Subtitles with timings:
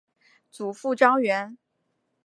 [0.49, 1.59] 祖父张员。